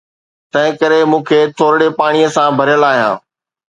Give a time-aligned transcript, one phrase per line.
[0.51, 3.13] تنهن ڪري، مون کي ٿورڙي پاڻيء سان ڀريل آهيان